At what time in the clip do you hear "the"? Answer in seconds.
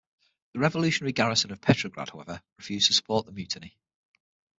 0.53-0.59, 3.27-3.31